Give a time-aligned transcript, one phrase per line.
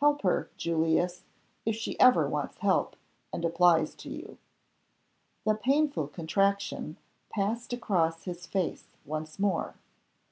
[0.00, 1.22] Help her, Julius,
[1.64, 2.96] if she ever wants help,
[3.32, 4.36] and applies to you."
[5.46, 6.96] The painful contraction
[7.30, 9.76] passed across his face once more.